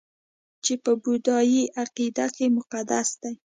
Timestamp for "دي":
3.21-3.33